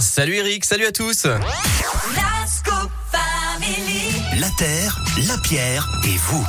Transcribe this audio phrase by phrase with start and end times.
[0.00, 1.26] Salut Eric, salut à tous.
[1.26, 4.40] La Scoop Family.
[4.40, 6.46] La terre, la pierre et vous.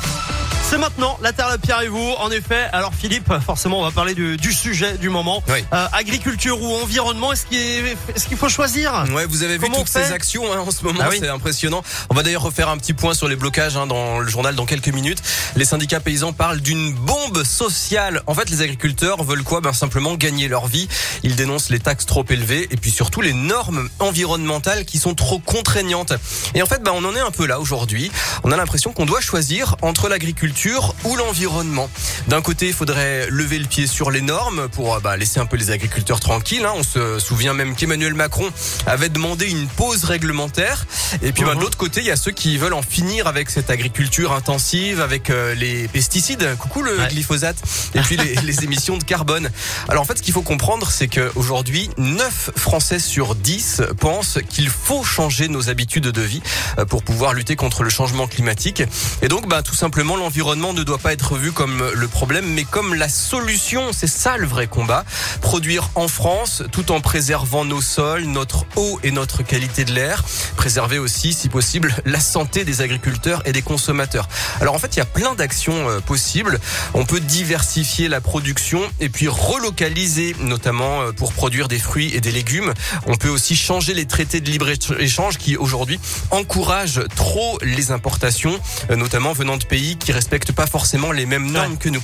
[0.72, 2.14] C'est maintenant, la Terre, la Pierre et vous.
[2.18, 5.42] En effet, alors Philippe, forcément, on va parler du, du sujet du moment.
[5.48, 5.62] Oui.
[5.70, 9.60] Euh, agriculture ou environnement, est-ce qu'il est, est-ce qu'il faut choisir Ouais, vous avez vu
[9.60, 11.18] Comment toutes on fait ces actions hein, en ce moment, Ah oui.
[11.20, 11.82] c'est impressionnant.
[12.08, 14.64] On va d'ailleurs refaire un petit point sur les blocages hein, dans le journal dans
[14.64, 15.18] quelques minutes.
[15.56, 18.22] Les syndicats paysans parlent d'une bombe sociale.
[18.26, 19.60] En fait, les agriculteurs veulent quoi?
[19.60, 20.88] Ben simplement gagner leur vie.
[21.22, 25.38] Ils dénoncent les taxes trop élevées et puis surtout les normes environnementales qui sont trop
[25.38, 26.14] contraignantes.
[26.54, 28.10] Et en fait, ben on en est un peu là aujourd'hui.
[28.42, 30.61] On a l'impression qu'on doit choisir entre l'agriculture
[31.04, 31.88] ou l'environnement.
[32.28, 35.46] D'un côté, il faudrait lever le pied sur les normes pour euh, bah, laisser un
[35.46, 36.64] peu les agriculteurs tranquilles.
[36.64, 36.72] hein.
[36.76, 38.48] On se souvient même qu'Emmanuel Macron
[38.86, 40.86] avait demandé une pause réglementaire.
[41.22, 43.50] Et puis bah, de l'autre côté, il y a ceux qui veulent en finir avec
[43.50, 46.56] cette agriculture intensive, avec euh, les pesticides.
[46.58, 47.08] Coucou le Ouais.
[47.08, 47.56] glyphosate.
[47.94, 49.50] Et puis les, les émissions de carbone.
[49.88, 54.68] Alors en fait, ce qu'il faut comprendre, c'est qu'aujourd'hui, 9 Français sur 10 pensent qu'il
[54.68, 56.42] faut changer nos habitudes de vie
[56.78, 58.82] euh, pour pouvoir lutter contre le changement climatique.
[59.22, 62.64] Et donc, bah, tout simplement, l'environnement ne doit pas être vu comme le problème, mais
[62.64, 63.90] comme la solution.
[63.92, 65.04] C'est ça le vrai combat.
[65.40, 70.22] Produire en France, tout en préservant nos sols, notre eau et notre qualité de l'air.
[70.56, 74.28] Préserver aussi, si possible, la santé des agriculteurs et des consommateurs.
[74.60, 76.60] Alors en fait, il y a plein d'actions euh, possibles.
[76.94, 82.20] On peut diversifier la production et puis relocaliser, notamment euh, pour produire des fruits et
[82.20, 82.72] des légumes.
[83.06, 85.98] On peut aussi changer les traités de libre-échange qui aujourd'hui
[86.30, 88.58] encouragent trop les importations,
[88.90, 92.01] euh, notamment venant de pays qui respectent pas forcément les mêmes normes que nous.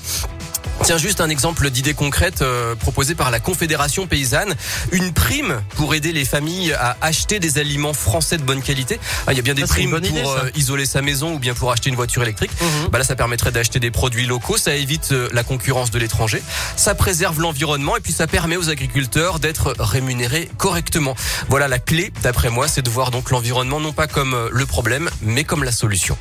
[0.84, 4.54] Tiens, juste un exemple d'idée concrète euh, proposée par la Confédération paysanne.
[4.92, 8.98] Une prime pour aider les familles à acheter des aliments français de bonne qualité.
[9.26, 11.38] Ah, Il y a bien des Ça, primes idée, pour euh, isoler sa maison ou
[11.38, 12.52] bien pour acheter une voiture électrique.
[12.60, 12.88] Mhm.
[12.90, 16.42] Bah là, ça permettrait d'acheter des produits locaux, ça évite euh, la concurrence de l'étranger,
[16.76, 21.16] ça préserve l'environnement et puis ça permet aux agriculteurs d'être rémunérés correctement.
[21.48, 25.10] Voilà la clé, d'après moi, c'est de voir donc l'environnement non pas comme le problème,
[25.22, 26.16] mais comme la solution.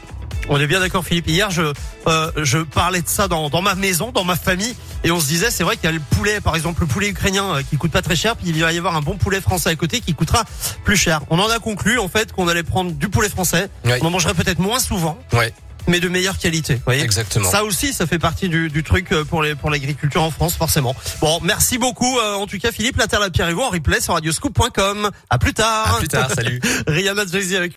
[0.49, 1.27] On est bien d'accord, Philippe.
[1.27, 1.61] Hier, je
[2.07, 5.27] euh, je parlais de ça dans, dans ma maison, dans ma famille, et on se
[5.27, 7.77] disait, c'est vrai qu'il y a le poulet, par exemple, le poulet ukrainien euh, qui
[7.77, 9.99] coûte pas très cher, puis il va y avoir un bon poulet français à côté
[9.99, 10.43] qui coûtera
[10.85, 11.21] plus cher.
[11.29, 13.69] On en a conclu en fait qu'on allait prendre du poulet français.
[13.85, 13.93] Oui.
[14.01, 15.53] On en mangerait peut-être moins souvent, Ouais,
[15.89, 16.75] mais de meilleure qualité.
[16.75, 17.01] Vous voyez?
[17.03, 17.49] Exactement.
[17.49, 20.55] Ça aussi, ça fait partie du, du truc euh, pour les pour l'agriculture en France,
[20.55, 20.95] forcément.
[21.21, 22.17] Bon, merci beaucoup.
[22.19, 25.09] euh, en tout cas, Philippe, la terre, la pierre et vous en replay sur radioscoop.com.
[25.29, 25.95] À plus tard.
[25.95, 26.59] À plus tard, salut.
[26.87, 27.65] Rihanna Jay-Z avec